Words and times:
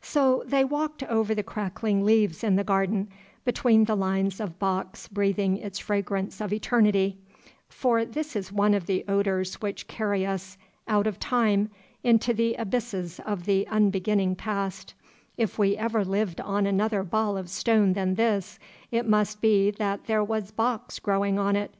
So 0.00 0.42
they 0.46 0.64
walked 0.64 1.02
over 1.02 1.34
the 1.34 1.42
crackling 1.42 2.06
leaves 2.06 2.42
in 2.42 2.56
the 2.56 2.64
garden, 2.64 3.10
between 3.44 3.84
the 3.84 3.94
lines 3.94 4.40
of 4.40 4.58
box 4.58 5.08
breathing 5.08 5.58
its 5.58 5.78
fragrance 5.78 6.40
of 6.40 6.54
eternity; 6.54 7.18
for 7.68 8.06
this 8.06 8.34
is 8.34 8.50
one 8.50 8.72
of 8.72 8.86
the 8.86 9.04
odors 9.08 9.56
which 9.60 9.86
carry 9.86 10.24
us 10.24 10.56
out 10.88 11.06
of 11.06 11.20
time 11.20 11.70
into 12.02 12.32
the 12.32 12.54
abysses 12.54 13.20
of 13.26 13.44
the 13.44 13.66
unbeginning 13.66 14.36
past; 14.36 14.94
if 15.36 15.58
we 15.58 15.76
ever 15.76 16.02
lived 16.02 16.40
on 16.40 16.64
another 16.64 17.02
ball 17.02 17.36
of 17.36 17.50
stone 17.50 17.92
than 17.92 18.14
this, 18.14 18.58
it 18.90 19.06
must 19.06 19.42
be 19.42 19.70
that 19.72 20.06
there 20.06 20.24
was 20.24 20.50
box 20.50 20.98
growing 20.98 21.38
on 21.38 21.56
it. 21.56 21.72